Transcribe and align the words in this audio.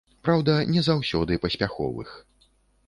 Праўда, 0.27 0.55
не 0.75 0.81
заўсёды 0.87 1.39
паспяховых. 1.45 2.19